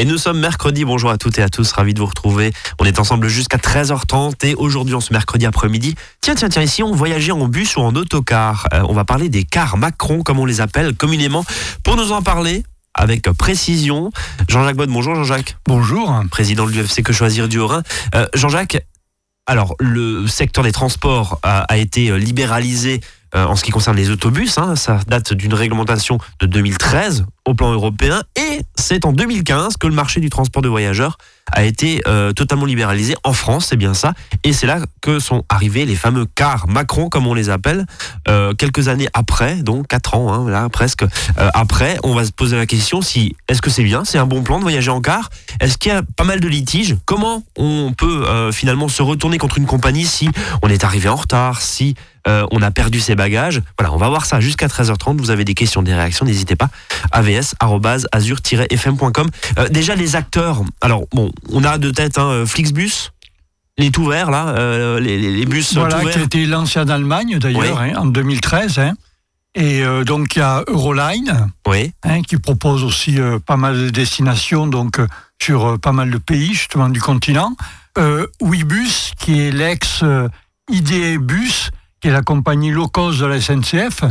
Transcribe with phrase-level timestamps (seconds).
[0.00, 2.52] Et nous sommes mercredi, bonjour à toutes et à tous, ravi de vous retrouver.
[2.78, 6.84] On est ensemble jusqu'à 13h30 et aujourd'hui, en ce mercredi après-midi, tiens, tiens, tiens, ici
[6.84, 8.68] on voyageait en bus ou en autocar.
[8.72, 11.44] Euh, on va parler des cars Macron, comme on les appelle communément.
[11.82, 12.62] Pour nous en parler,
[12.94, 14.12] avec précision.
[14.48, 15.56] Jean-Jacques Bonne, bonjour Jean-Jacques.
[15.66, 16.22] Bonjour.
[16.30, 17.82] Président de l'UFC Que Choisir du Haut-Rhin.
[18.14, 18.80] Euh, Jean-Jacques,
[19.46, 23.00] alors le secteur des transports a, a été libéralisé
[23.34, 24.58] euh, en ce qui concerne les autobus.
[24.58, 29.86] Hein, ça date d'une réglementation de 2013 au plan européen et c'est en 2015 que
[29.86, 31.18] le marché du transport de voyageurs
[31.52, 34.14] a été euh, totalement libéralisé en France, c'est bien ça.
[34.44, 37.86] Et c'est là que sont arrivés les fameux cars Macron, comme on les appelle,
[38.28, 41.04] euh, quelques années après, donc 4 ans, hein, là presque
[41.36, 41.98] après.
[42.02, 44.58] On va se poser la question si est-ce que c'est bien, c'est un bon plan
[44.58, 45.30] de voyager en car?
[45.60, 46.96] Est-ce qu'il y a pas mal de litiges?
[47.04, 50.28] Comment on peut finalement se retourner contre une compagnie si
[50.62, 51.94] on est arrivé en retard, si
[52.26, 53.60] euh, on a perdu ses bagages?
[53.78, 55.18] Voilà, on va voir ça jusqu'à 13h30.
[55.18, 56.68] Vous avez des questions, des réactions, n'hésitez pas.
[57.12, 59.28] avs-azur-fm.com.
[59.58, 60.62] Euh, déjà, les acteurs.
[60.80, 63.10] Alors, bon, on a de tête hein, Flixbus.
[63.76, 67.80] Les tout verts, là, euh, les, bus voilà, qui a été lancé en Allemagne, d'ailleurs,
[67.80, 68.80] hein, en 2013.
[68.80, 68.94] Hein.
[69.54, 71.92] Et donc, il y a Euroline, oui.
[72.26, 75.00] qui propose aussi pas mal de destinations donc,
[75.40, 77.54] sur pas mal de pays, justement, du continent.
[78.40, 80.10] Ouibus, qui est l'ex-IDE-Bus,
[82.00, 84.02] qui est la compagnie low cost de la SNCF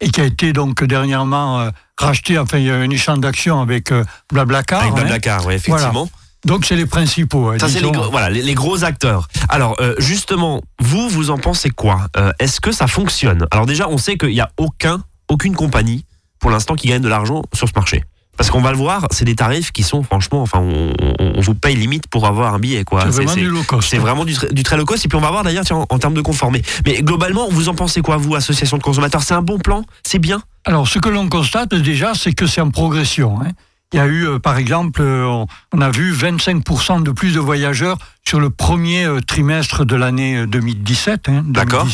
[0.00, 2.38] et qui a été donc dernièrement euh, racheté.
[2.38, 4.82] Enfin, il y a un échange d'action avec euh, Blablacar.
[4.82, 4.96] Avec hein.
[4.96, 6.08] Blablacar, oui, effectivement.
[6.44, 7.48] Donc c'est les principaux.
[7.48, 9.28] Hein, Ça c'est les, voilà, les, gros acteurs.
[9.48, 13.46] Alors euh, justement, vous vous en pensez quoi Est-ce que ça fonctionne?
[13.50, 16.04] Alors déjà, on sait qu'il n'y a aucun, aucune compagnie
[16.38, 18.04] pour l'instant qui gagne de l'argent sur ce marché.
[18.36, 21.76] Parce qu'on va le voir, c'est des tarifs qui sont franchement, enfin, on, vous paye
[21.76, 23.02] limite pour avoir un billet, quoi.
[23.02, 23.88] C'est vraiment du low cost.
[23.88, 25.04] C'est vraiment du, très low cost.
[25.04, 26.62] Et puis on va voir d'ailleurs en, en, termes de conformé.
[26.84, 29.22] Mais globalement, vous en pensez quoi, vous, association de consommateurs?
[29.22, 29.84] C'est un bon plan?
[30.02, 30.42] C'est bien?
[30.64, 33.38] Alors, ce que l'on constate déjà, c'est que c'est en progression.
[33.40, 33.50] Hein.
[33.94, 37.38] Il y a eu, euh, par exemple, euh, on a vu 25% de plus de
[37.38, 41.28] voyageurs sur le premier euh, trimestre de l'année 2017.
[41.28, 41.86] Hein, D'accord.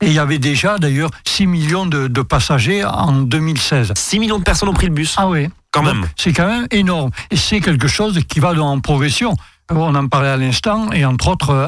[0.00, 3.92] Et il y avait déjà d'ailleurs 6 millions de, passagers en 2016.
[3.94, 5.48] 6 millions de personnes ont pris le bus Ah oui.
[5.72, 6.06] Quand même.
[6.16, 7.10] C'est quand même énorme.
[7.30, 9.36] Et c'est quelque chose qui va en progression.
[9.68, 11.66] On en parlait à l'instant, et entre autres, euh,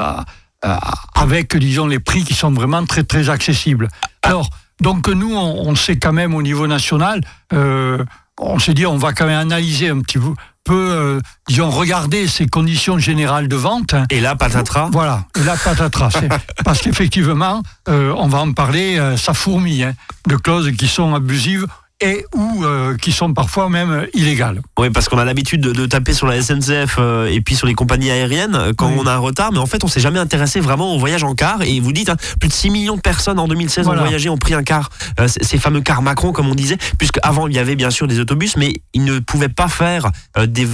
[0.65, 0.75] euh,
[1.13, 3.87] avec, disons, les prix qui sont vraiment très, très accessibles.
[4.23, 4.49] Alors,
[4.81, 7.21] donc nous, on, sait quand même au niveau national,
[7.53, 8.03] euh,
[8.39, 10.33] on s'est dit, on va quand même analyser un petit peu
[10.71, 13.95] euh, disons, regarder ces conditions générales de vente.
[14.09, 16.11] Et là, patatras Voilà, et là, patatras.
[16.63, 19.93] parce qu'effectivement, euh, on va en parler, euh, ça fourmille hein,
[20.27, 21.67] de clauses qui sont abusives
[22.01, 24.61] et ou euh, qui sont parfois même illégales.
[24.77, 27.73] Oui, parce qu'on a l'habitude de, taper sur la SNCF euh, et puis sur les
[27.73, 30.59] compagnies aériennes euh, quand on a un retard, mais en fait, on s'est jamais intéressé
[30.59, 31.61] vraiment au voyage en car.
[31.63, 34.37] Et vous dites, hein, plus de 6 millions de personnes en 2016 ont voyagé, ont
[34.37, 34.89] pris un car,
[35.27, 38.19] ces fameux cars Macron, comme on disait, puisque avant il y avait bien sûr des
[38.19, 40.09] autobus, mais ils ne pouvaient pas faire
[40.47, 40.67] des,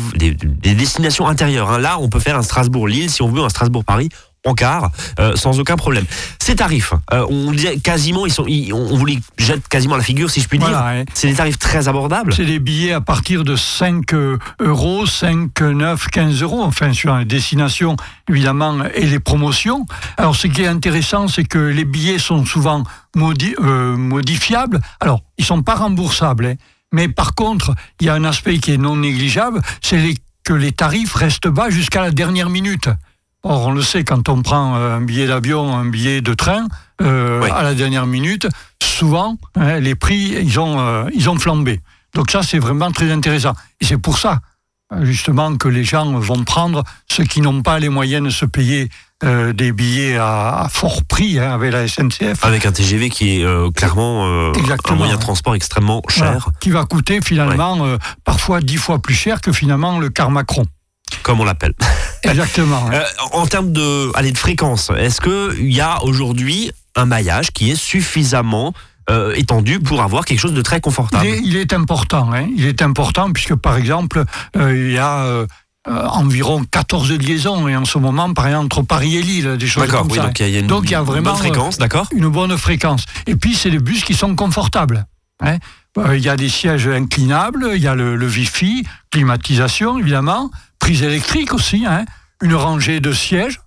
[0.75, 1.71] destinations intérieures.
[1.71, 1.79] Hein.
[1.79, 4.09] Là, on peut faire un Strasbourg-Lille, si on veut, un Strasbourg-Paris
[4.45, 6.05] en quart, euh, sans aucun problème.
[6.39, 7.51] Ces tarifs, euh, on
[7.83, 10.81] quasiment, ils sont, on vous les jette quasiment à la figure, si je puis dire.
[11.13, 12.33] C'est des tarifs très abordables.
[12.33, 17.15] C'est des billets à partir de 5 euh, euros, 5, 9, 15 euros, enfin sur
[17.17, 17.95] les destinations
[18.29, 19.85] évidemment et les promotions.
[20.17, 22.83] Alors ce qui est intéressant, c'est que les billets sont souvent
[23.15, 24.79] modifiables.
[24.99, 26.55] Alors ils sont pas remboursables, hein.
[26.91, 30.13] mais par contre, il y a un aspect qui est non négligeable, c'est
[30.43, 32.89] que les tarifs restent bas jusqu'à la dernière minute.
[33.47, 36.67] Or, on le sait, quand on prend euh, un billet d'avion, un billet de train,
[37.03, 38.47] euh, à la dernière minute,
[38.81, 41.79] souvent, hein, les prix, ils ont, euh, ils ont flambé.
[42.15, 43.53] Donc ça, c'est vraiment très intéressant.
[43.81, 44.39] Et c'est pour ça,
[45.01, 48.89] justement, que les gens vont prendre, ceux qui n'ont pas les moyens de se payer
[49.23, 52.43] des billets à, fort prix hein, avec la SNCF.
[52.43, 56.49] Avec un TGV qui est clairement un moyen de transport extrêmement cher.
[56.59, 60.65] qui va coûter finalement parfois dix fois plus cher que finalement le car Macron
[61.23, 61.73] comme on l'appelle.
[62.23, 62.89] Exactement.
[62.91, 67.71] Euh, en termes de, allez, de fréquence, est-ce qu'il y a aujourd'hui un maillage qui
[67.71, 68.73] est suffisamment
[69.09, 71.25] euh, étendu pour avoir quelque chose de très confortable?
[71.43, 72.31] Il est, important.
[72.33, 72.47] Hein.
[72.55, 74.23] il est important puisque, par exemple,
[74.57, 75.45] euh, il y a...
[75.87, 79.87] environ 14 liaisons et en ce moment par exemple entre Paris et Lille des choses
[79.87, 80.23] comme oui, ça.
[80.23, 82.07] Donc il y a une, donc, il y a vraiment bonne fréquence, d'accord?
[82.11, 83.05] Une bonne fréquence.
[83.27, 85.05] Et puis c'est des bus qui sont confortables.
[85.41, 85.59] Hein.
[86.13, 91.03] Il y a des sièges inclinables, il y a le, le Wi-Fi, climatisation évidemment, prise
[91.03, 92.05] électrique aussi, hein,
[92.41, 93.61] une rangée de sièges,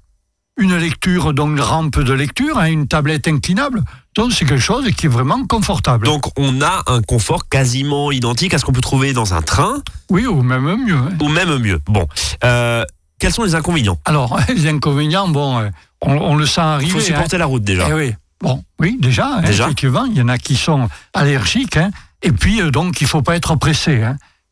[0.59, 3.83] une lecture, donc rampe de lecture, hein, une tablette inclinable.
[4.15, 6.05] Donc c'est quelque chose qui est vraiment confortable.
[6.05, 9.83] Donc on a un confort quasiment identique à ce qu'on peut trouver dans un train.
[10.11, 10.97] Oui, ou même mieux.
[10.97, 11.11] Hein.
[11.21, 11.81] Ou même mieux.
[11.87, 12.07] Bon.
[12.45, 12.85] Euh,
[13.19, 13.99] quels sont les inconvénients?
[14.05, 15.69] Alors, les inconvénients, bon, euh,
[16.03, 16.91] on, le sent arriver.
[16.91, 17.87] Il faut supporter la route déjà.
[17.89, 18.15] Eh oui.
[18.41, 19.65] Bon, oui, déjà, déjà.
[19.65, 21.79] effectivement, il y en a qui sont allergiques.
[22.23, 24.03] Et puis, euh, donc, il ne faut pas être pressé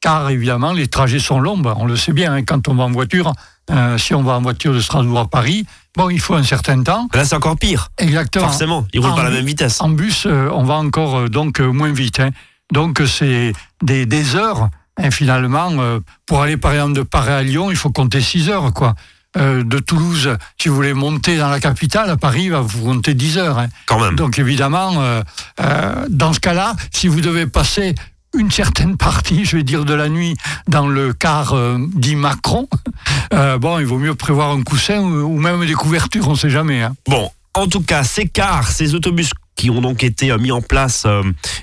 [0.00, 1.58] car évidemment, les trajets sont longs.
[1.58, 3.32] Ben, on le sait bien, hein, quand on va en voiture,
[3.70, 5.66] euh, si on va en voiture de Strasbourg à Paris,
[5.96, 7.08] bon, il faut un certain temps.
[7.12, 7.88] Là, c'est encore pire.
[7.98, 8.46] Exactement.
[8.46, 9.80] Forcément, ils roulent pas à la même vitesse.
[9.80, 12.20] En bus, euh, on va encore euh, donc moins vite.
[12.20, 12.30] Hein.
[12.72, 13.52] Donc, c'est
[13.82, 14.68] des, des, heures.
[14.98, 15.72] Hein, finalement,
[16.24, 18.94] pour aller par exemple de Paris à Lyon, il faut compter 6 heures, quoi.
[19.36, 23.38] De Toulouse, si vous voulez monter dans la capitale, à Paris, va vous compter 10
[23.38, 23.58] heures.
[23.58, 23.68] Hein.
[23.86, 24.16] Quand même.
[24.16, 25.22] Donc évidemment,
[26.08, 27.94] dans ce cas-là, si vous devez passer
[28.36, 30.36] une certaine partie, je vais dire, de la nuit
[30.68, 32.68] dans le car euh, dit Macron,
[33.32, 36.50] euh, bon, il vaut mieux prévoir un coussin ou, même des couvertures, on ne sait
[36.50, 36.82] jamais.
[36.82, 36.94] Hein.
[37.08, 40.62] Bon, en tout cas, ces cars, ces autobus qui ont donc été euh, mis en
[40.62, 41.06] place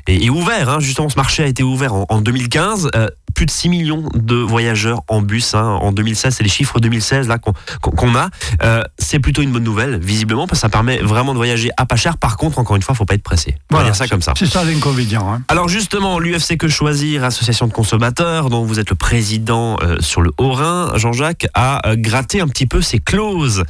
[0.07, 2.89] et, ouverts, hein, justement, ce marché a été ouvert en, 2015
[3.33, 6.35] plus de 6 millions de voyageurs en bus hein, en 2016.
[6.35, 8.29] C'est les chiffres 2016 là qu'on a.
[8.63, 11.85] Euh, c'est plutôt une bonne nouvelle, visiblement, parce que ça permet vraiment de voyager à
[11.85, 12.17] pas cher.
[12.17, 13.55] Par contre, encore une fois, faut pas être pressé.
[13.71, 14.33] On va dire ça comme ça.
[14.37, 15.33] C'est ça l'inconvénient.
[15.33, 15.41] Hein.
[15.47, 20.21] Alors justement, l'UFC Que Choisir, association de consommateurs, dont vous êtes le président euh, sur
[20.21, 23.63] le Haut-Rhin, Jean-Jacques, a euh, gratté un petit peu ses clauses,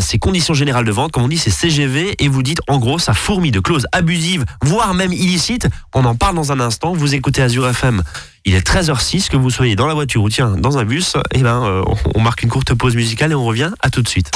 [0.00, 2.98] ses conditions générales de vente, comme on dit, c'est CGV, et vous dites en gros,
[2.98, 5.66] ça fourmille de clauses abusives, voire même illicites.
[5.92, 6.92] On en parle dans un instant.
[6.92, 8.02] Vous écoutez Azure FM.
[8.44, 11.42] Il est 13h06, que vous soyez dans la voiture ou tiens, dans un bus, eh
[11.42, 11.82] ben, euh,
[12.14, 14.30] on marque une courte pause musicale et on revient à tout de suite.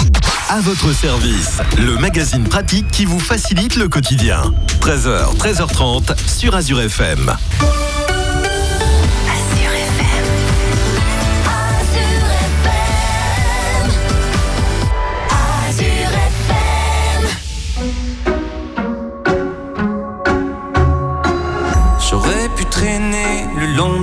[0.48, 4.42] À votre service, le magazine pratique qui vous facilite le quotidien.
[4.80, 7.36] 13h, 13h30 sur Azure FM.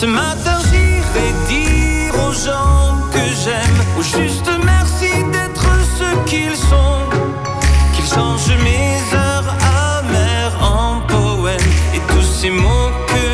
[0.00, 0.58] Ce matin,
[1.46, 5.68] dire aux gens que j'aime, ou juste merci d'être
[5.98, 6.98] ce qu'ils sont,
[7.94, 9.54] qu'ils changent mes heures
[9.96, 13.33] amères en poèmes et tous ces mots que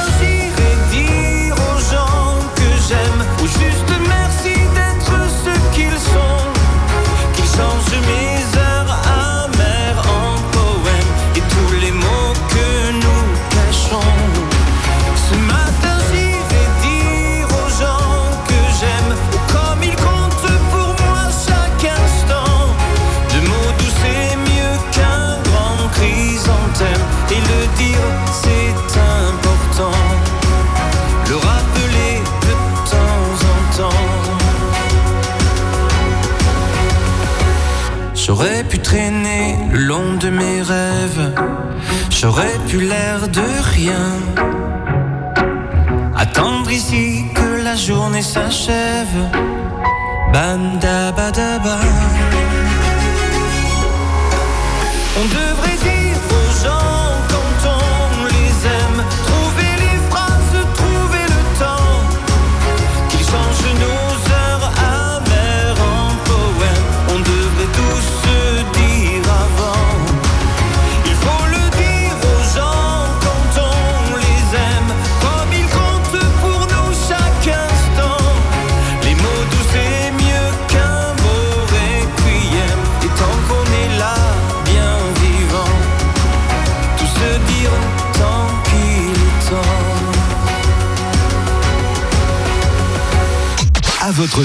[55.17, 55.50] on devrait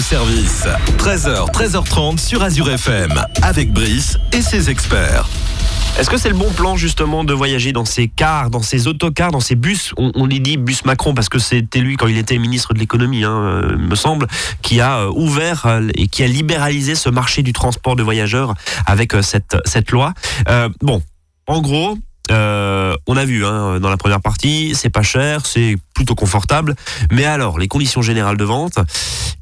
[0.00, 0.64] service.
[0.98, 3.12] 13h, 13h30 sur Azure FM,
[3.42, 5.28] avec Brice et ses experts.
[5.98, 9.30] Est-ce que c'est le bon plan justement de voyager dans ces cars, dans ces autocars,
[9.30, 9.94] dans ces bus?
[9.96, 13.24] On, on dit bus Macron parce que c'était lui quand il était ministre de l'économie,
[13.24, 14.26] hein, euh, me semble,
[14.60, 18.54] qui a euh, ouvert euh, et qui a libéralisé ce marché du transport de voyageurs
[18.84, 20.12] avec euh, cette cette loi.
[20.82, 21.02] Bon,
[21.46, 21.96] en gros.
[22.30, 26.74] Euh, on a vu hein, dans la première partie, c'est pas cher, c'est plutôt confortable,
[27.12, 28.78] mais alors les conditions générales de vente,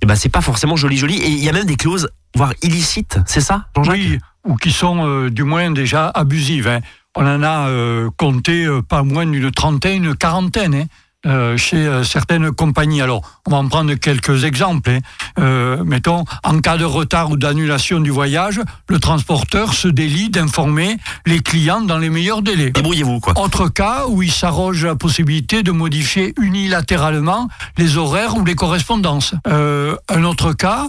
[0.03, 2.53] eh ben c'est pas forcément joli joli et il y a même des clauses voire
[2.63, 6.69] illicites, c'est ça, Jean-Jacques Oui, ou qui sont euh, du moins déjà abusives.
[6.69, 6.81] hein.
[7.17, 10.85] On en a euh, compté pas moins d'une trentaine, quarantaine hein,
[11.27, 13.01] euh, chez euh, certaines compagnies.
[13.01, 14.91] Alors, on va en prendre quelques exemples.
[14.91, 14.99] hein.
[15.39, 20.97] Euh, mettons, en cas de retard ou d'annulation du voyage, le transporteur se délie d'informer
[21.27, 22.71] les clients dans les meilleurs délais.
[22.71, 23.39] Débrouillez-vous quoi.
[23.39, 29.35] Autre cas où il s'arroge la possibilité de modifier unilatéralement les horaires ou les correspondances.
[29.47, 30.89] Euh, un autre cas,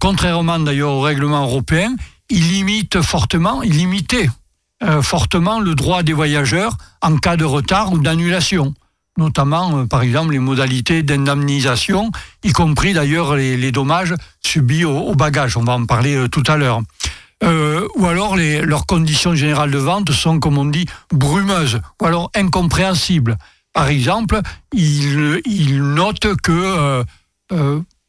[0.00, 1.94] contrairement d'ailleurs au règlement européen,
[2.30, 4.28] il limite fortement, il limitait
[5.02, 8.74] fortement le droit des voyageurs en cas de retard ou d'annulation
[9.16, 12.10] notamment euh, par exemple les modalités d'indemnisation,
[12.44, 15.56] y compris d'ailleurs les, dommages subis au, au bagage.
[15.56, 16.80] On va en parler euh, tout à l'heure.
[17.44, 22.30] Euh, ou alors leurs conditions générales de vente sont, comme on dit, brumeuses, ou alors
[22.34, 23.36] incompréhensibles.
[23.74, 24.40] Par exemple,
[24.72, 27.04] ils, notent que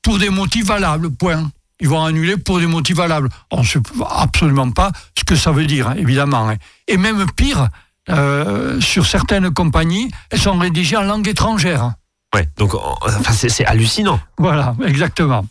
[0.01, 1.51] pour des motifs valables, point.
[1.79, 3.29] Ils vont annuler pour des motifs valables.
[3.51, 6.49] On ne sait absolument pas ce que ça veut dire, évidemment.
[6.49, 6.55] hein.
[6.87, 7.67] Et même pire,
[8.09, 11.93] euh, sur certaines compagnies, elles sont rédigées en langue étrangère.
[12.35, 14.19] Ouais, donc enfin, c'est hallucinant.
[14.37, 15.45] Voilà, exactement.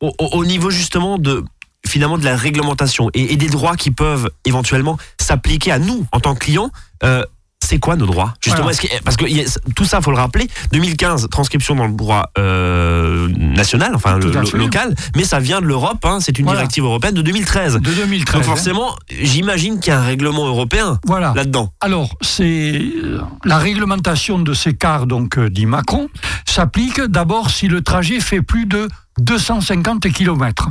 [0.00, 1.44] Au, au- au niveau justement de
[1.86, 6.18] finalement de la réglementation et, et des droits qui peuvent éventuellement s'appliquer à nous en
[6.20, 6.70] tant que clients.
[7.04, 7.24] euh,
[7.64, 8.72] c'est quoi nos droits justement Voilà.
[8.76, 10.48] est-ce que- Parce que a- tout ça, faut le rappeler.
[10.72, 15.66] 2015, transcription dans le droit euh, national, enfin le, lo- local, mais ça vient de
[15.66, 16.04] l'Europe.
[16.04, 16.60] hein, c'est une Voilà.
[16.60, 17.74] directive européenne de 2013.
[17.74, 18.34] De 2013.
[18.34, 18.46] Donc hein.
[18.46, 21.32] forcément, j'imagine qu'il y a un règlement européen Voilà.
[21.36, 21.72] là-dedans.
[21.80, 26.08] Alors, c'est euh, la réglementation de ces cars, donc euh, dit Macron,
[26.46, 28.88] s'applique d'abord si le trajet fait plus de
[29.20, 30.68] 250 km.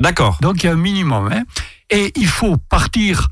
[0.00, 0.38] D'accord.
[0.42, 1.30] Donc il y a un minimum.
[1.32, 1.42] hein.
[1.90, 3.28] Et il faut partir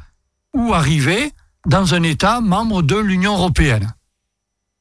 [0.55, 1.33] ou arriver
[1.67, 3.95] dans un État membre de l'Union européenne.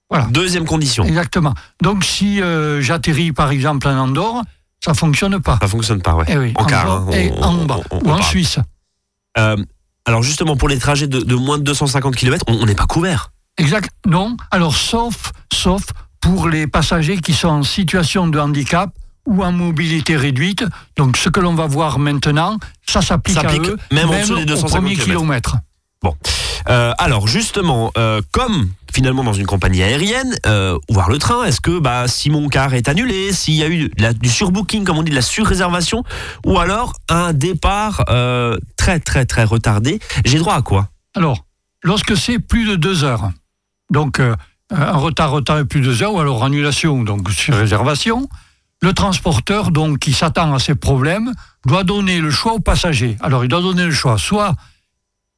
[0.10, 0.26] Voilà.
[0.26, 1.06] Deuxième condition.
[1.06, 1.54] Exactement.
[1.82, 4.44] Donc si euh, j'atterris par exemple en Andorre,
[4.84, 5.58] ça fonctionne pas.
[5.62, 6.26] Ça fonctionne pas, ouais.
[6.28, 8.22] Eh oui, En en car, hein, on- et en bas, on- on ou en.
[8.22, 8.60] Suisse.
[9.38, 9.56] Euh,
[10.06, 13.32] alors justement, pour les trajets de, de moins de 250 km, on n'est pas couvert.
[13.58, 13.90] Exact.
[14.06, 14.36] Non.
[14.50, 15.84] Alors, sauf, sauf
[16.20, 18.90] pour les passagers qui sont en situation de handicap
[19.28, 20.66] ou en mobilité réduite.
[20.98, 22.58] Donc, ce que l'on va voir maintenant,
[22.88, 25.58] ça s'applique à eux, même en dessous des au 250 premier kilomètre.
[26.70, 31.62] Euh, alors justement, euh, comme finalement dans une compagnie aérienne, euh, voir le train, est-ce
[31.62, 35.04] que bah, si mon car est annulé, s'il y a eu du surbooking, comme on
[35.04, 36.04] dit, de la surréservation,
[36.46, 40.90] ou alors un départ euh, très très très retardé, j'ai droit à quoi?
[41.16, 41.46] Alors,
[41.84, 43.32] lorsque c'est plus de deux heures,
[43.90, 48.30] donc un retard, retard plus de deux heures, ou alors annulation, donc sur réservation,
[48.82, 51.34] le transporteur, donc qui s'attend à ces problèmes,
[51.66, 53.18] doit donner le choix aux passagers.
[53.22, 54.56] Alors, il doit donner le choix, soit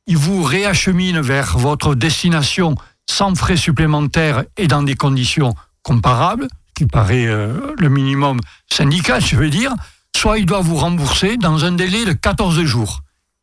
[0.07, 2.75] il vous réachemine vers votre destination
[3.09, 8.39] sans frais supplémentaires et dans des conditions comparables, ce qui paraît euh, le minimum
[8.71, 9.73] syndical, je veux dire,
[10.15, 13.01] soit il doit vous rembourser dans un délai de 14 jours.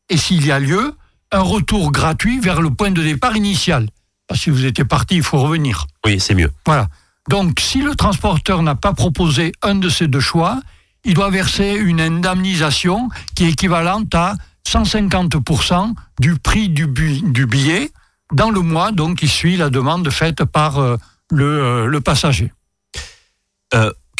[0.08, 0.94] Et s'il y a lieu,
[1.32, 3.88] un retour gratuit vers le point de départ initial.
[4.26, 5.86] Parce que si vous étiez parti, il faut revenir.
[6.04, 6.52] Oui, c'est mieux.
[6.66, 6.88] Voilà.
[7.28, 10.60] Donc, si le transporteur n'a pas proposé un de ces deux choix,
[11.04, 14.34] il doit verser une indemnisation qui est équivalente à
[14.68, 17.90] 150% du prix du, billet
[18.32, 20.96] dans le mois donc qui suit la demande faite par euh,
[21.30, 22.52] le, euh, le passager.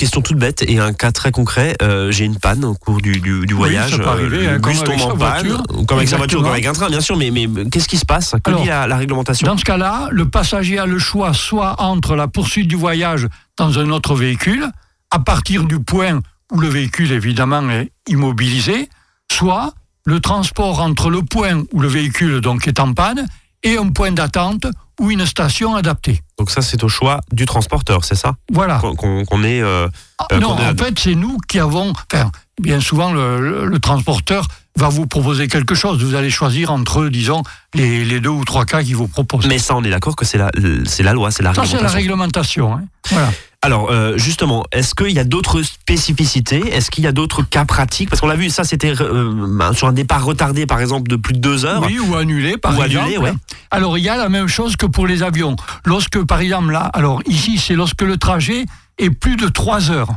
[0.00, 1.76] Question toute bête et un cas très concret.
[1.82, 3.90] euh, j'ai une panne au cours du, du, du voyage.
[3.90, 5.62] ça peut arriver, le hein, bus tombe en panne, voiture.
[5.86, 7.18] comme avec sa voiture, comme avec un train, bien sûr.
[7.18, 8.34] Mais, mais qu'est-ce qui se passe?
[8.42, 9.46] Que Alors, dit la, la réglementation?
[9.46, 13.28] Dans ce cas-là, le passager a le choix soit entre la poursuite du voyage
[13.58, 14.64] dans un autre véhicule,
[15.10, 18.88] à partir du point où le véhicule évidemment est immobilisé,
[19.30, 19.74] soit
[20.06, 23.26] le transport entre le point où le véhicule donc est en panne
[23.62, 24.66] et un point d'attente
[24.98, 26.20] ou une station adaptée.
[26.38, 28.78] Donc ça, c'est au choix du transporteur, c'est ça Voilà.
[28.78, 29.60] Qu'on qu'on est.
[29.62, 29.88] euh,
[30.18, 31.92] Ah, Euh, non, est en fait, c'est nous qui avons.
[32.12, 32.30] Enfin,
[32.60, 36.02] bien souvent, le, le- le transporteur va vous proposer quelque chose.
[36.02, 37.42] Vous allez choisir entre, disons,
[37.74, 39.46] les, les deux ou trois cas qu'il vous propose.
[39.46, 40.50] Mais ça, on est d'accord que c'est la,
[40.86, 41.82] c'est la loi, c'est la Ça, c'est réglementation.
[41.86, 42.74] la réglementation.
[42.74, 42.82] hein.
[43.10, 43.30] Voilà.
[43.62, 46.62] Alors, euh, justement, est-ce qu'il y a d'autres spécificités?
[46.72, 48.08] Est-ce qu'il y a d'autres cas pratiques?
[48.08, 51.34] Parce qu'on l'a vu, ça, c'était euh, sur un départ retardé, par exemple, de plus
[51.34, 51.82] de deux heures.
[51.84, 53.04] Oui, ou annulé, par Ou exemple.
[53.04, 53.34] annulé, ouais.
[53.70, 55.56] Alors, il y a la même chose que pour les avions.
[55.84, 58.64] Lorsque, par exemple, là, alors ici, c'est lorsque le trajet
[58.96, 60.10] est plus de trois heures.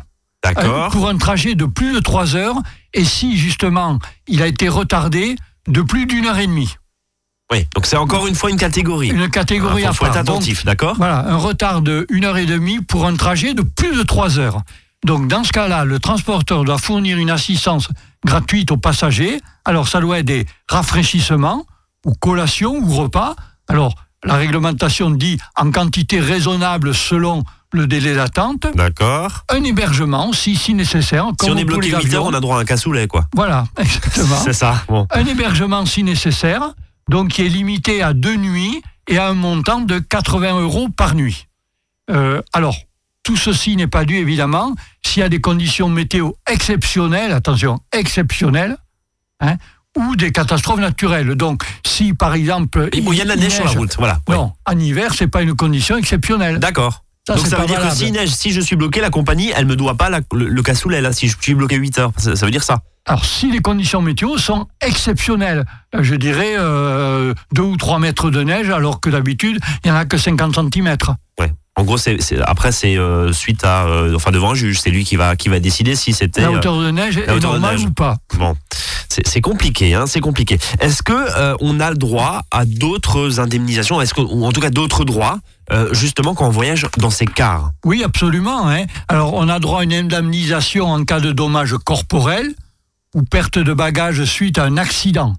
[0.43, 0.91] D'accord.
[0.91, 2.57] pour un trajet de plus de 3 heures
[2.93, 5.35] et si justement il a été retardé
[5.67, 6.75] de plus d'une heure et demie.
[7.51, 9.09] Oui, donc c'est encore une fois une catégorie.
[9.09, 10.21] Une catégorie Il à faut être part.
[10.21, 13.95] Attentif, d'accord Voilà, un retard de 1 heure et demie pour un trajet de plus
[13.95, 14.61] de 3 heures.
[15.05, 17.89] Donc dans ce cas-là, le transporteur doit fournir une assistance
[18.25, 19.39] gratuite aux passagers.
[19.65, 21.65] Alors ça doit être des rafraîchissements
[22.05, 23.35] ou collations ou repas.
[23.67, 27.43] Alors la réglementation dit en quantité raisonnable selon
[27.73, 28.67] le délai d'attente.
[28.75, 29.43] D'accord.
[29.49, 31.25] Un hébergement si, si nécessaire.
[31.29, 32.25] Si comme on est bloqué les 8 heures, avions.
[32.27, 33.27] on a droit à un cassoulet, quoi.
[33.35, 34.37] Voilà, exactement.
[34.43, 34.83] C'est ça.
[34.87, 35.07] Bon.
[35.11, 36.73] un hébergement si nécessaire,
[37.09, 41.15] donc qui est limité à deux nuits et à un montant de 80 euros par
[41.15, 41.47] nuit.
[42.09, 42.75] Euh, alors,
[43.23, 44.75] tout ceci n'est pas dû évidemment
[45.05, 48.77] s'il y a des conditions météo exceptionnelles, attention, exceptionnelles,
[49.39, 49.55] hein,
[49.97, 51.35] ou des catastrophes naturelles.
[51.35, 52.89] Donc, si par exemple.
[52.93, 54.19] Il y a de la neige sur la route, voilà.
[54.27, 54.35] Oui.
[54.35, 56.59] Non, en hiver, c'est pas une condition exceptionnelle.
[56.59, 57.03] D'accord.
[57.25, 59.65] Ça, Donc ça veut dire que si neige, si je suis bloqué, la compagnie, elle
[59.65, 62.11] me doit pas la- le, le cassoulet là, si je suis bloqué 8 heures.
[62.17, 62.81] Ça, ça veut dire ça.
[63.05, 68.29] Alors, si les conditions météo sont exceptionnelles, euh, je dirais euh, 2 ou 3 mètres
[68.29, 70.95] de neige, alors que d'habitude, il n'y en a que 50 cm.
[71.39, 71.51] Ouais.
[71.75, 74.89] En gros, c'est c'est- après c'est euh, suite à, euh, enfin devant un juge, c'est
[74.91, 76.41] lui qui va qui va décider si c'était.
[76.41, 78.55] La euh, hauteur de neige est normale ou pas Bon,
[79.09, 80.57] c'est c'est compliqué, hein, c'est compliqué.
[80.79, 84.61] Est-ce que euh, on a le droit à d'autres indemnisations, est-ce que, ou en tout
[84.61, 85.39] cas d'autres droits,
[85.71, 87.71] euh, justement quand on voyage dans ces cars?
[87.83, 88.69] Oui, absolument.
[88.69, 88.85] hein.
[89.09, 92.53] Alors, on a droit à une indemnisation en cas de dommages corporels
[93.13, 95.35] ou perte de bagages suite à un accident.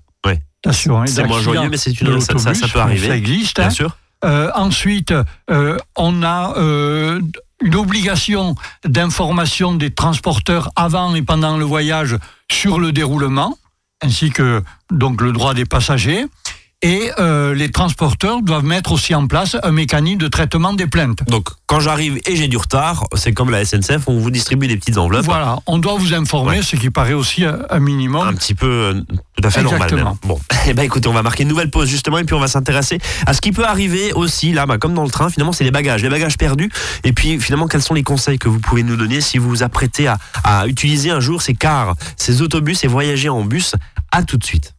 [0.67, 3.09] Attention, hein, C'est moins joyeux, mais c'est une, ça, ça- ça peut arriver.
[3.09, 3.57] Ça existe.
[3.59, 3.71] Bien hein.
[3.71, 3.99] sûr.
[4.25, 5.13] Euh, ensuite,
[5.51, 7.21] euh, on a euh,
[7.63, 8.55] une obligation
[8.87, 12.17] d'information des transporteurs avant et pendant le voyage
[12.51, 13.59] sur le déroulement,
[14.03, 16.25] ainsi que donc le droit des passagers.
[16.87, 21.21] Et euh, les transporteurs doivent mettre aussi en place un mécanisme de traitement des plaintes.
[21.29, 24.77] Donc quand j'arrive et j'ai du retard, c'est comme la SNCF, on vous distribue des
[24.77, 25.25] petites enveloppes.
[25.25, 26.63] Voilà, on doit vous informer, Ouais.
[26.63, 28.29] ce qui paraît aussi un un minimum.
[28.29, 29.01] un petit peu euh,
[29.35, 29.95] tout à fait normal.
[29.95, 30.13] Même.
[30.27, 32.49] Bon, eh ben écoutez, on va marquer une nouvelle pause justement et puis on va
[32.49, 35.31] s'intéresser à ce qui peut arriver aussi là, bah, comme dans le train.
[35.31, 36.71] Finalement, c'est les bagages, les bagages perdus.
[37.03, 39.63] Et puis finalement, quels sont les conseils que vous pouvez nous donner si vous vous
[39.63, 43.75] apprêtez à, à utiliser un jour ces cars, ces autobus et voyager en bus?
[44.13, 44.75] À tout de suite.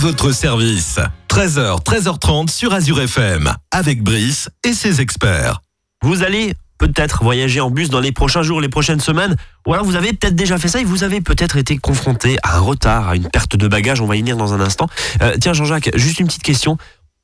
[0.00, 0.98] Votre service.
[1.28, 5.60] 13h, 13h30 sur Azure FM, avec Brice et ses experts.
[6.02, 9.36] Vous allez peut-être voyager en bus dans les prochains jours, les prochaines semaines,
[9.66, 12.56] ou alors vous avez peut-être déjà fait ça et vous avez peut-être été confronté à
[12.56, 14.88] un retard, à une perte de bagages, on va y venir dans un instant.
[15.20, 16.78] Euh, tiens Jean-Jacques, juste une petite question.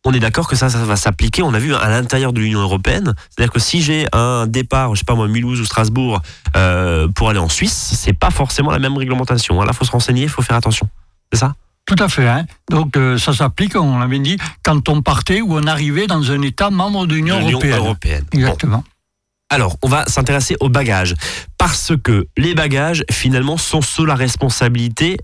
[0.04, 2.60] On est d'accord que ça, ça va s'appliquer, on a vu à l'intérieur de l'Union
[2.60, 6.20] Européenne, c'est-à-dire que si j'ai un départ, je sais pas moi, Mulhouse ou Strasbourg,
[6.56, 9.62] euh, pour aller en Suisse, c'est pas forcément la même réglementation.
[9.62, 10.90] Là, faut se renseigner, il faut faire attention.
[11.32, 11.54] C'est ça?
[11.86, 12.28] Tout à fait.
[12.28, 12.46] Hein.
[12.70, 16.42] Donc euh, ça s'applique, on l'avait dit, quand on partait ou on arrivait dans un
[16.42, 17.78] État membre de l'Union européenne.
[17.78, 18.24] européenne.
[18.32, 18.38] Bon.
[18.38, 18.84] Exactement.
[19.48, 21.14] Alors, on va s'intéresser aux bagages.
[21.56, 25.16] Parce que les bagages, finalement, sont sous la responsabilité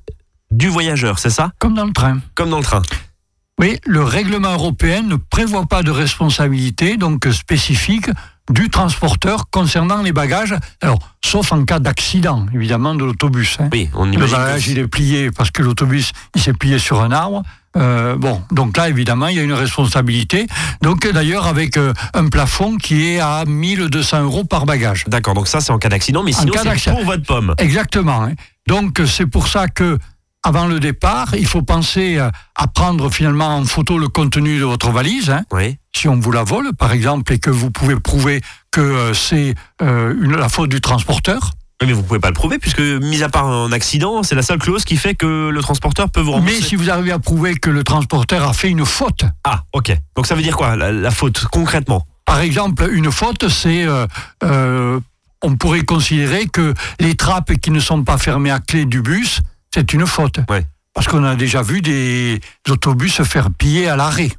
[0.53, 1.51] du voyageur, c'est ça?
[1.59, 2.21] Comme dans le train.
[2.35, 2.83] Comme dans le train.
[3.59, 8.07] Oui, le règlement européen ne prévoit pas de responsabilité donc spécifique
[8.51, 10.55] du transporteur concernant les bagages.
[10.81, 13.57] Alors, sauf en cas d'accident, évidemment, de l'autobus.
[13.61, 13.69] hein.
[13.73, 17.13] Oui, on Le bagage, il est plié parce que l'autobus, il s'est plié sur un
[17.13, 17.43] arbre.
[17.77, 20.47] Euh, bon, donc là, évidemment, il y a une responsabilité.
[20.83, 25.05] Donc, d'ailleurs, avec euh, un plafond qui est à 1200 euros par bagage.
[25.07, 27.55] D'accord, donc ça, c'est en cas d'accident, mais En sinon, c'est pour votre pomme.
[27.59, 28.25] Exactement.
[28.25, 28.33] hein.
[28.67, 29.99] Donc, c'est pour ça que,
[30.43, 34.65] avant le départ, il faut penser euh, à prendre finalement en photo le contenu de
[34.65, 35.31] votre valise.
[35.31, 35.43] hein.
[35.53, 35.77] Oui.
[35.95, 39.55] si on vous la vole, par exemple, et que vous pouvez prouver que euh, c'est
[39.83, 41.53] euh, la faute du transporteur.
[41.81, 44.43] Oui, Mais vous pouvez pas le prouver, puisque, mis à part un accident, c'est la
[44.43, 46.57] seule clause qui fait que le transporteur peut vous rembourser.
[46.61, 49.97] Mais si vous arrivez à prouver que le transporteur a fait une faute, Ah, ok.
[50.17, 52.07] Donc ça veut dire quoi, la, la faute, concrètement?
[52.25, 53.85] Par exemple, une faute, c'est...
[53.85, 54.07] euh,
[54.45, 55.01] euh,
[55.45, 59.41] on pourrait considérer que les trappes qui ne sont pas fermées à clé du bus,
[59.75, 60.41] c'est une faute.
[60.49, 60.67] Ouais.
[60.95, 64.31] Parce qu'on a déjà vu des autobus se faire piller à l'arrêt.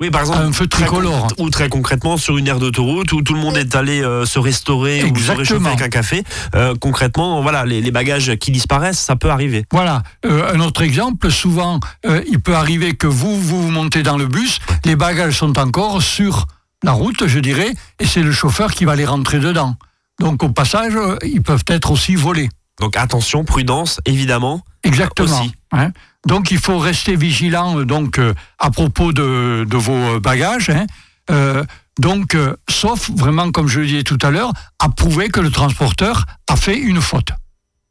[0.00, 1.28] Oui, par exemple, Un feu tricolore.
[1.36, 4.38] ou très concrètement sur une aire d'autoroute où tout le monde est allé euh, se
[4.38, 6.24] restaurer ou se réchauffer avec un café.
[6.54, 9.66] Euh, concrètement, voilà, les, les bagages qui disparaissent, ça peut arriver.
[9.70, 10.02] Voilà.
[10.24, 11.80] Euh, un autre exemple, souvent,
[12.26, 16.00] il peut arriver que vous, vous vous montez dans le bus, les bagages sont encore
[16.00, 16.46] sur
[16.82, 19.76] la route, je dirais, et c'est le chauffeur qui va les rentrer dedans.
[20.18, 22.48] Donc au passage, ils peuvent être aussi volés.
[22.80, 24.62] Donc attention, prudence, évidemment.
[24.82, 25.40] Exactement.
[25.40, 25.52] Aussi.
[25.72, 25.90] hein.
[26.26, 30.70] Donc il faut rester vigilant euh, donc euh, à propos de, de vos euh, bagages.
[30.70, 30.86] hein.
[31.30, 31.62] Euh,
[31.98, 35.50] donc, euh, sauf vraiment, comme je le disais tout à l'heure, à prouver que le
[35.50, 37.28] transporteur a fait une faute.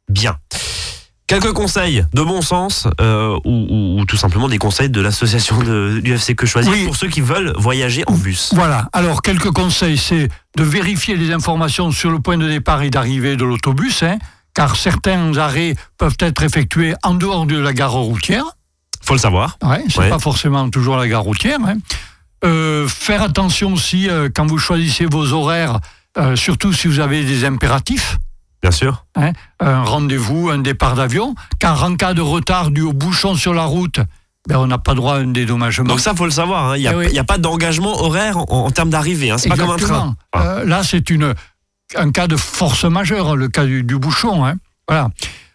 [0.08, 0.36] Bien.
[1.28, 5.62] Quelques conseils de bon sens euh, ou, ou- ou tout simplement des conseils de l'association
[5.62, 6.84] de- du FC Que Choisir Oui.
[6.86, 8.50] pour ceux qui veulent voyager en bus.
[8.52, 8.88] Voilà.
[8.92, 13.36] Alors, quelques conseils, c'est de vérifier les informations sur le point de départ et d'arrivée
[13.36, 14.18] de l'autobus, hein,
[14.54, 18.44] car certains arrêts peuvent être effectués en dehors de la gare routière.
[19.02, 19.56] Faut le savoir.
[19.62, 20.08] Ouais, c'est Ouais.
[20.10, 21.58] pas forcément toujours la gare routière.
[21.64, 21.76] hein.
[22.44, 25.78] Euh, faire attention aussi euh, quand vous choisissez vos horaires,
[26.18, 28.16] euh, surtout si vous avez des impératifs.
[28.62, 29.04] Bien sûr.
[29.16, 33.54] hein, un rendez-vous, un départ d'avion, car en cas de retard dû au bouchon sur
[33.54, 34.00] la route,
[34.48, 35.86] ben, on n'a pas droit à un dédommagement.
[35.86, 36.70] Donc ça, faut le savoir.
[36.72, 36.76] hein.
[36.76, 37.18] Il n'y a, Eh oui.
[37.18, 39.30] a pas d'engagement horaire en, en termes d'arrivée.
[39.30, 39.38] Hein.
[39.38, 40.16] C'est pas comme un train.
[40.36, 41.34] Euh, là, c'est une
[41.96, 44.44] un cas de force majeure, le cas du, du bouchon.
[44.44, 44.54] hein.
[44.88, 45.08] Voilà.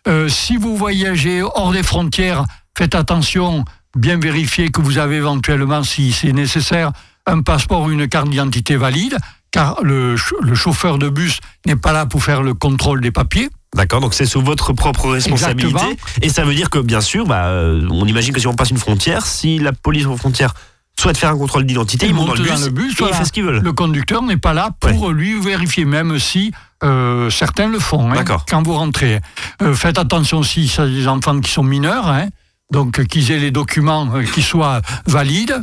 [0.08, 2.46] Euh, si vous voyagez hors des frontières,
[2.78, 3.66] faites attention,
[3.98, 6.92] bien vérifier que vous avez éventuellement, si c'est nécessaire,
[7.26, 9.18] un passeport ou une carte d'identité valide,
[9.52, 10.16] car le
[10.54, 13.50] chauffeur de bus n'est pas là pour faire le contrôle des papiers.
[13.76, 15.70] D'accord, donc c'est sous votre propre responsabilité.
[15.76, 15.96] Exactement.
[16.22, 18.70] Et ça veut dire que, bien sûr, bah, euh, on imagine que si on passe
[18.70, 20.54] une frontière, si la police aux frontières
[21.00, 22.96] souhaite faire un contrôle d'identité, Il ils montent dans le bus, dans le bus, et
[23.00, 23.16] voilà.
[23.16, 23.62] ils font ce qu'ils veulent.
[23.62, 26.52] Le conducteur n'est pas là pour lui vérifier, même si
[26.84, 28.12] euh, certains le font.
[28.12, 29.20] hein, quand vous rentrez.
[29.62, 32.28] Euh, faites attention aussi, ça des enfants qui sont mineurs, hein,
[32.72, 35.62] donc euh, qu'ils aient les documents euh, qui soient valides.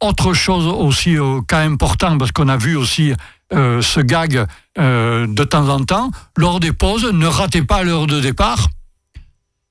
[0.00, 3.12] Autre chose aussi, au cas important, parce qu'on a vu aussi
[3.52, 4.46] ce gag
[4.76, 8.66] de temps en temps, lors des pauses, ne ratez pas l'heure de départ.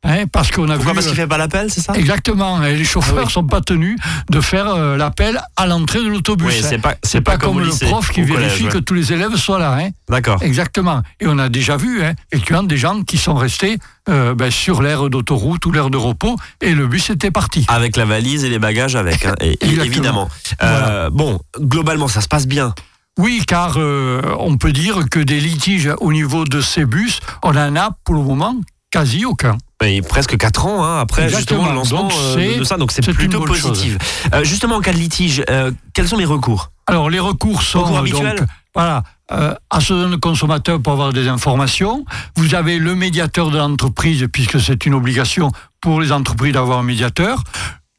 [0.05, 0.95] Hein, parce qu'on a Pourquoi vu.
[0.95, 1.91] Parce qu'il fait pas l'appel, c'est ça?
[1.93, 3.31] Exactement, et les chauffeurs Ah ne oui.
[3.33, 6.47] sont pas tenus de faire euh, l'appel à l'entrée de l'autobus.
[6.47, 6.67] Oui, hein.
[6.69, 8.69] c'est pas, C'est pas, comme, le prof qui collège, vérifie ouais.
[8.71, 9.77] que tous les élèves soient là.
[9.77, 9.89] Hein.
[10.07, 10.41] D'accord.
[10.41, 11.01] Exactement.
[11.19, 14.81] Et on a déjà vu, hein, effectivement, des gens qui sont restés euh, ben, sur
[14.81, 17.65] l'aire d'autoroute ou l'aire de repos et le bus était parti.
[17.67, 20.29] Avec la valise et les bagages avec, hein, et- évidemment.
[20.63, 22.73] Euh, Bon, globalement, ça se passe bien.
[23.17, 27.75] Oui, car on peut dire que des litiges au niveau de ces bus, on en
[27.75, 28.55] a pour le moment
[28.91, 29.57] quasi aucun.
[29.83, 31.61] Et presque 4 ans hein, après Exactement.
[31.61, 33.97] justement le lancement Donc, euh, de ça, donc c'est plutôt positif.
[34.33, 36.71] Euh, justement, en cas de litige, euh, quels sont les recours?
[36.87, 38.39] Alors les recours sont Recours habituels?
[38.39, 42.03] donc voilà euh, association de consommateurs pour avoir des informations.
[42.35, 46.83] Vous avez le médiateur de l'entreprise puisque c'est une obligation pour les entreprises d'avoir un
[46.83, 47.43] médiateur.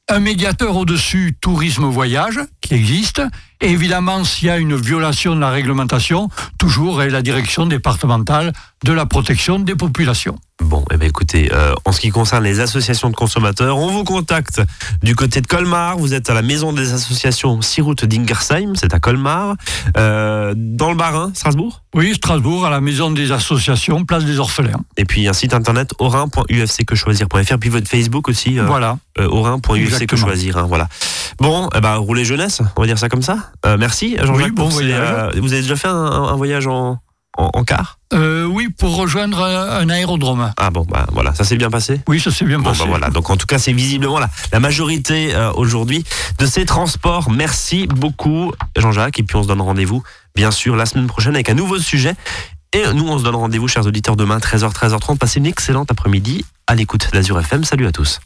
[0.09, 3.22] Un médiateur au-dessus tourisme voyage qui existe.
[3.62, 8.53] Et évidemment, s'il y a une violation de la réglementation, toujours est la direction départementale
[8.85, 10.38] de la protection des populations.
[10.62, 14.05] Bon, eh ben écoutez, euh, en ce qui concerne les associations de consommateurs, on vous
[14.05, 14.61] contacte
[15.03, 15.96] du côté de Colmar.
[15.99, 19.55] Vous êtes à la maison des associations 6 route d'Ingersheim, c'est à Colmar.
[19.96, 21.83] Euh, dans le Bas-Rhin, Strasbourg.
[21.94, 24.81] Oui, Strasbourg, à la maison des associations, place des orphelins.
[24.99, 27.59] Et puis un site internet orin.ufcquechoisir.fr.
[27.59, 28.99] Puis votre Facebook aussi, euh, Voilà.
[29.18, 30.23] euh, orin.ufc que Exactement.
[30.23, 30.57] choisir.
[30.59, 30.88] hein, voilà.
[31.38, 33.50] Bon, eh ben, roulez jeunesse, on va dire ça comme ça.
[33.67, 34.47] Euh, merci, Jean-Jacques.
[34.47, 35.35] Oui, bon pour ces, voyage.
[35.37, 36.99] euh, vous avez déjà fait un, un voyage en,
[37.39, 37.99] en, en car?
[38.13, 40.53] Euh, oui, pour rejoindre un un aérodrome.
[40.57, 42.01] Ah bon, bah voilà, ça s'est bien passé?
[42.09, 42.81] Oui, ça s'est bien Bon, passé.
[42.81, 43.11] bah voilà.
[43.11, 46.05] Donc en tout cas, c'est visiblement la, la majorité euh, aujourd'hui
[46.39, 47.31] de ces transports.
[47.31, 49.19] Merci beaucoup, Jean-Jacques.
[49.19, 50.03] Et puis on se donne rendez-vous,
[50.35, 52.15] bien sûr, la semaine prochaine avec un nouveau sujet.
[52.73, 55.19] Et nous, on se donne rendez-vous, chers auditeurs, demain, 13h, 13h30.
[55.19, 57.65] Passez une excellente après-midi à l'écoute d'Azur FM.
[57.65, 58.21] Salut à tous.